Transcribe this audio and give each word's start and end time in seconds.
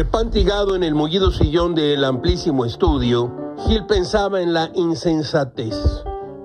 Afantigado 0.00 0.76
en 0.76 0.82
el 0.82 0.94
mullido 0.94 1.30
sillón 1.30 1.74
del 1.74 2.04
amplísimo 2.04 2.64
estudio, 2.64 3.54
Gil 3.66 3.84
pensaba 3.86 4.40
en 4.40 4.54
la 4.54 4.70
insensatez, 4.74 5.76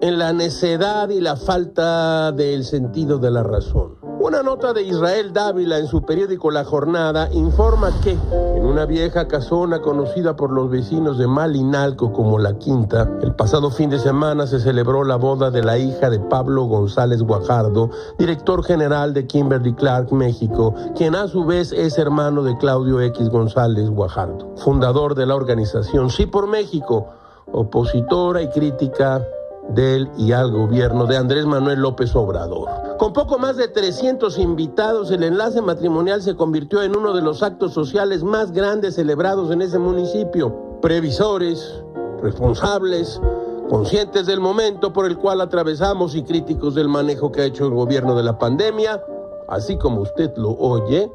en 0.00 0.18
la 0.18 0.32
necedad 0.32 1.08
y 1.08 1.20
la 1.20 1.36
falta 1.36 2.32
del 2.32 2.64
sentido 2.64 3.18
de 3.18 3.30
la 3.30 3.44
razón. 3.44 3.93
Una 4.26 4.42
nota 4.42 4.72
de 4.72 4.82
Israel 4.82 5.34
Dávila 5.34 5.76
en 5.76 5.86
su 5.86 6.00
periódico 6.00 6.50
La 6.50 6.64
Jornada 6.64 7.28
informa 7.30 7.90
que 8.00 8.12
en 8.56 8.64
una 8.64 8.86
vieja 8.86 9.28
casona 9.28 9.82
conocida 9.82 10.34
por 10.34 10.50
los 10.50 10.70
vecinos 10.70 11.18
de 11.18 11.26
Malinalco 11.26 12.10
como 12.10 12.38
La 12.38 12.56
Quinta, 12.56 13.06
el 13.20 13.34
pasado 13.34 13.70
fin 13.70 13.90
de 13.90 13.98
semana 13.98 14.46
se 14.46 14.60
celebró 14.60 15.04
la 15.04 15.16
boda 15.16 15.50
de 15.50 15.62
la 15.62 15.76
hija 15.76 16.08
de 16.08 16.20
Pablo 16.20 16.64
González 16.64 17.20
Guajardo, 17.20 17.90
director 18.18 18.64
general 18.64 19.12
de 19.12 19.26
Kimberly 19.26 19.74
Clark 19.74 20.10
México, 20.10 20.74
quien 20.96 21.16
a 21.16 21.28
su 21.28 21.44
vez 21.44 21.70
es 21.72 21.98
hermano 21.98 22.42
de 22.44 22.56
Claudio 22.56 23.02
X 23.02 23.28
González 23.28 23.90
Guajardo, 23.90 24.56
fundador 24.56 25.14
de 25.14 25.26
la 25.26 25.34
organización 25.34 26.08
Sí 26.08 26.24
por 26.24 26.46
México, 26.46 27.08
opositora 27.52 28.40
y 28.40 28.48
crítica 28.48 29.22
del 29.70 30.10
y 30.16 30.32
al 30.32 30.50
gobierno 30.52 31.06
de 31.06 31.16
Andrés 31.16 31.46
Manuel 31.46 31.80
López 31.80 32.14
Obrador. 32.14 32.68
Con 32.98 33.12
poco 33.12 33.38
más 33.38 33.56
de 33.56 33.68
300 33.68 34.38
invitados, 34.38 35.10
el 35.10 35.22
enlace 35.24 35.60
matrimonial 35.62 36.22
se 36.22 36.36
convirtió 36.36 36.82
en 36.82 36.96
uno 36.96 37.12
de 37.12 37.22
los 37.22 37.42
actos 37.42 37.72
sociales 37.72 38.22
más 38.22 38.52
grandes 38.52 38.94
celebrados 38.94 39.50
en 39.50 39.62
ese 39.62 39.78
municipio. 39.78 40.78
Previsores, 40.80 41.82
responsables, 42.22 43.20
conscientes 43.68 44.26
del 44.26 44.40
momento 44.40 44.92
por 44.92 45.06
el 45.06 45.16
cual 45.16 45.40
atravesamos 45.40 46.14
y 46.14 46.22
críticos 46.22 46.74
del 46.74 46.88
manejo 46.88 47.32
que 47.32 47.42
ha 47.42 47.44
hecho 47.44 47.64
el 47.64 47.72
gobierno 47.72 48.14
de 48.14 48.22
la 48.22 48.38
pandemia, 48.38 49.02
así 49.48 49.76
como 49.78 50.02
usted 50.02 50.32
lo 50.36 50.50
oye, 50.50 51.10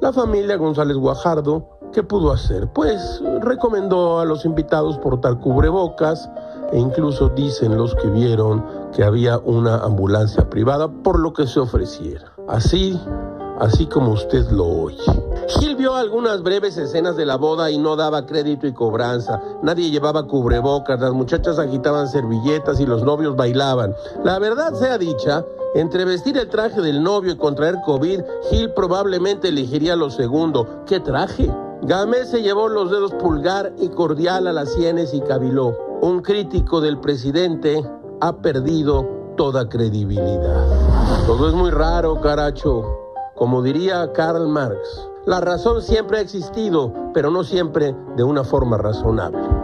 la 0.00 0.12
familia 0.12 0.56
González 0.56 0.96
Guajardo, 0.96 1.64
¿qué 1.92 2.02
pudo 2.02 2.32
hacer? 2.32 2.68
Pues 2.72 3.22
recomendó 3.40 4.18
a 4.18 4.24
los 4.24 4.44
invitados 4.44 4.98
portar 4.98 5.38
cubrebocas, 5.38 6.28
e 6.72 6.78
incluso 6.78 7.28
dicen 7.28 7.76
los 7.76 7.94
que 7.94 8.08
vieron 8.08 8.64
que 8.94 9.04
había 9.04 9.38
una 9.38 9.78
ambulancia 9.78 10.48
privada 10.48 10.88
por 10.88 11.18
lo 11.18 11.32
que 11.32 11.46
se 11.46 11.60
ofreciera. 11.60 12.32
Así, 12.48 12.98
así 13.58 13.86
como 13.86 14.12
usted 14.12 14.50
lo 14.50 14.66
oye. 14.66 15.02
Gil 15.48 15.76
vio 15.76 15.94
algunas 15.94 16.42
breves 16.42 16.76
escenas 16.76 17.16
de 17.16 17.26
la 17.26 17.36
boda 17.36 17.70
y 17.70 17.78
no 17.78 17.96
daba 17.96 18.26
crédito 18.26 18.66
y 18.66 18.72
cobranza. 18.72 19.40
Nadie 19.62 19.90
llevaba 19.90 20.26
cubrebocas, 20.26 21.00
las 21.00 21.12
muchachas 21.12 21.58
agitaban 21.58 22.08
servilletas 22.08 22.80
y 22.80 22.86
los 22.86 23.02
novios 23.02 23.36
bailaban. 23.36 23.94
La 24.24 24.38
verdad 24.38 24.72
sea 24.74 24.98
dicha, 24.98 25.44
entre 25.74 26.04
vestir 26.04 26.36
el 26.38 26.48
traje 26.48 26.80
del 26.80 27.02
novio 27.02 27.32
y 27.32 27.36
contraer 27.36 27.76
COVID, 27.84 28.20
Gil 28.50 28.70
probablemente 28.72 29.48
elegiría 29.48 29.96
lo 29.96 30.10
segundo. 30.10 30.84
¿Qué 30.86 31.00
traje? 31.00 31.50
Gamé 31.84 32.24
se 32.26 32.42
llevó 32.42 32.68
los 32.68 32.92
dedos 32.92 33.12
pulgar 33.14 33.72
y 33.76 33.88
cordial 33.88 34.46
a 34.46 34.52
las 34.52 34.72
sienes 34.72 35.12
y 35.14 35.20
caviló 35.20 35.76
un 36.00 36.22
crítico 36.22 36.80
del 36.80 37.00
presidente 37.00 37.84
ha 38.20 38.36
perdido 38.36 39.34
toda 39.36 39.68
credibilidad. 39.68 40.64
Todo 41.26 41.48
es 41.48 41.54
muy 41.54 41.70
raro, 41.70 42.20
caracho. 42.20 42.84
Como 43.34 43.62
diría 43.62 44.12
Karl 44.12 44.46
Marx, 44.46 45.08
la 45.26 45.40
razón 45.40 45.82
siempre 45.82 46.18
ha 46.18 46.20
existido, 46.20 46.94
pero 47.14 47.32
no 47.32 47.42
siempre 47.42 47.96
de 48.16 48.22
una 48.22 48.44
forma 48.44 48.78
razonable. 48.78 49.61